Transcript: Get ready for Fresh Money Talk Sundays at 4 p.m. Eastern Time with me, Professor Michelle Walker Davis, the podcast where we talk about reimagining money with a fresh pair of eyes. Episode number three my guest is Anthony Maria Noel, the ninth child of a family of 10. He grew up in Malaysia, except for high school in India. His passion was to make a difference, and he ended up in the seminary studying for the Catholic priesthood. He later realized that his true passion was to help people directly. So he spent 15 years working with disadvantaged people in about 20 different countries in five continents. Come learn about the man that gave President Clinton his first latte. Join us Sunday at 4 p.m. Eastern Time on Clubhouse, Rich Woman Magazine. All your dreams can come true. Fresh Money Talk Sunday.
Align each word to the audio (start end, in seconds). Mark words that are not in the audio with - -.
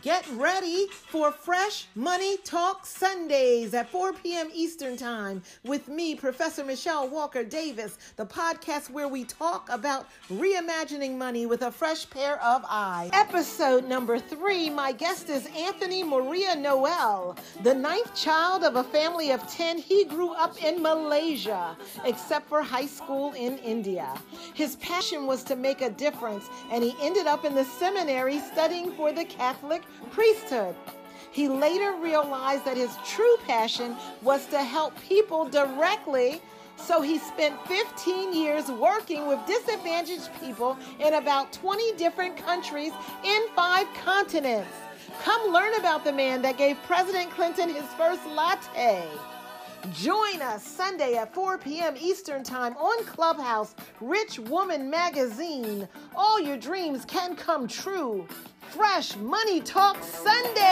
Get 0.00 0.26
ready 0.32 0.86
for 0.88 1.30
Fresh 1.30 1.86
Money 1.94 2.38
Talk 2.38 2.86
Sundays 2.86 3.74
at 3.74 3.90
4 3.90 4.14
p.m. 4.14 4.48
Eastern 4.54 4.96
Time 4.96 5.42
with 5.64 5.88
me, 5.88 6.14
Professor 6.14 6.64
Michelle 6.64 7.08
Walker 7.08 7.44
Davis, 7.44 7.98
the 8.16 8.24
podcast 8.24 8.90
where 8.90 9.06
we 9.06 9.24
talk 9.24 9.68
about 9.70 10.08
reimagining 10.30 11.18
money 11.18 11.44
with 11.44 11.62
a 11.62 11.70
fresh 11.70 12.08
pair 12.08 12.42
of 12.42 12.64
eyes. 12.68 13.10
Episode 13.12 13.86
number 13.86 14.18
three 14.18 14.70
my 14.70 14.92
guest 14.92 15.28
is 15.28 15.46
Anthony 15.56 16.02
Maria 16.02 16.56
Noel, 16.56 17.36
the 17.62 17.74
ninth 17.74 18.14
child 18.14 18.64
of 18.64 18.76
a 18.76 18.84
family 18.84 19.30
of 19.30 19.46
10. 19.52 19.78
He 19.78 20.04
grew 20.04 20.32
up 20.32 20.62
in 20.64 20.82
Malaysia, 20.82 21.76
except 22.04 22.48
for 22.48 22.62
high 22.62 22.86
school 22.86 23.32
in 23.34 23.58
India. 23.58 24.14
His 24.54 24.76
passion 24.76 25.26
was 25.26 25.44
to 25.44 25.56
make 25.56 25.82
a 25.82 25.90
difference, 25.90 26.48
and 26.70 26.82
he 26.82 26.94
ended 27.00 27.26
up 27.26 27.44
in 27.44 27.54
the 27.54 27.64
seminary 27.64 28.38
studying 28.38 28.90
for 28.92 29.12
the 29.12 29.24
Catholic 29.24 29.81
priesthood. 30.10 30.74
He 31.30 31.48
later 31.48 31.94
realized 32.00 32.64
that 32.66 32.76
his 32.76 32.96
true 33.06 33.36
passion 33.46 33.96
was 34.20 34.46
to 34.46 34.62
help 34.62 34.98
people 35.00 35.48
directly. 35.48 36.42
So 36.76 37.00
he 37.00 37.18
spent 37.18 37.58
15 37.66 38.34
years 38.34 38.68
working 38.68 39.26
with 39.26 39.38
disadvantaged 39.46 40.30
people 40.40 40.76
in 41.00 41.14
about 41.14 41.52
20 41.52 41.94
different 41.94 42.36
countries 42.36 42.92
in 43.24 43.42
five 43.54 43.86
continents. 44.04 44.68
Come 45.22 45.52
learn 45.52 45.74
about 45.74 46.04
the 46.04 46.12
man 46.12 46.42
that 46.42 46.58
gave 46.58 46.76
President 46.82 47.30
Clinton 47.30 47.68
his 47.68 47.84
first 47.94 48.26
latte. 48.26 49.06
Join 49.92 50.40
us 50.42 50.64
Sunday 50.64 51.16
at 51.16 51.34
4 51.34 51.58
p.m. 51.58 51.96
Eastern 52.00 52.44
Time 52.44 52.76
on 52.76 53.04
Clubhouse, 53.04 53.74
Rich 54.00 54.38
Woman 54.38 54.88
Magazine. 54.88 55.88
All 56.14 56.40
your 56.40 56.56
dreams 56.56 57.04
can 57.04 57.34
come 57.34 57.66
true. 57.66 58.26
Fresh 58.74 59.16
Money 59.16 59.60
Talk 59.60 60.02
Sunday. 60.02 60.71